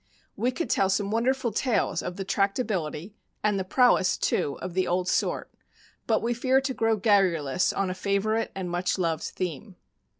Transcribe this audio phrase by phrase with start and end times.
[0.35, 3.13] We could tell some won derful tales of the tractability,
[3.43, 5.53] and the prowess, too, of the old sort,
[6.07, 9.75] but we fear to grow garrulous on a favorite and much loved theme.